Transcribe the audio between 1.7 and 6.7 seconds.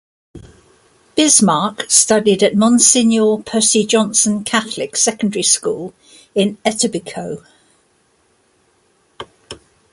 studied at Monsignor Percy Johnson Catholic Secondary School in